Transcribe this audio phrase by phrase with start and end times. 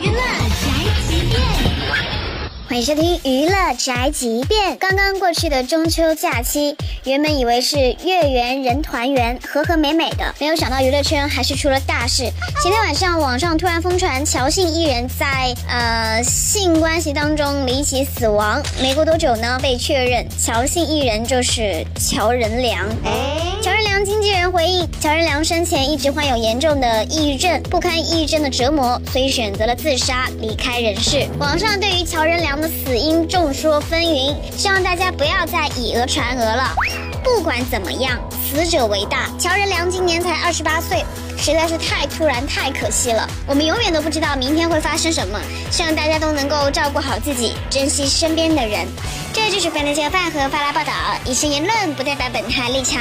[0.00, 0.16] 娱乐
[0.48, 0.56] 宅
[1.06, 1.44] 急便
[2.66, 4.76] 欢迎收听娱乐宅急便。
[4.78, 12.24] 刚刚过去的中秋假期，原本以为是月圆人团圆，和和美美的，没有想到娱乐圈还是出了大事。
[12.62, 18.62] 前天晚上，网上突然疯传乔姓艺人在呃性关系当中离奇死亡。
[18.80, 22.88] 没过多久呢，被确认乔姓艺人就是乔任梁。
[23.62, 23.73] 乔任梁经纪
[25.00, 31.26] 乔任梁生前一直患有严重的抑郁症，不堪抑郁症的折磨，所以选择了自杀，离开人世。
[31.38, 36.74] 网上对于乔任梁的死因众说纷纭，希望大家不要再以讹传讹了。
[37.22, 39.28] 不管怎么样，死者为大。
[39.38, 41.02] 乔任梁今年才二十八岁，
[41.38, 43.28] 实在是太突然、太可惜了。
[43.46, 48.86] 我们永远都不知道明天会发生什么，希望大家都能够照顾好自己，珍惜身边的人。
[49.32, 50.92] 这就是本台小范和发拉报道，
[51.24, 53.00] 以上言论不代表本台立场。